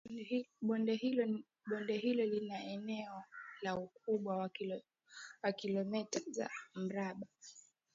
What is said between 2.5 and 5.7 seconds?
eneo la ukubwa wa